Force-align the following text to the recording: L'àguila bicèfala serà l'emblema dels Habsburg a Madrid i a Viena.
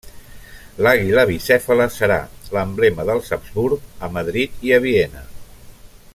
L'àguila 0.85 1.25
bicèfala 1.31 1.87
serà 1.97 2.17
l'emblema 2.57 3.05
dels 3.11 3.29
Habsburg 3.37 3.85
a 4.09 4.11
Madrid 4.17 4.67
i 4.71 4.75
a 4.79 4.81
Viena. 4.87 5.23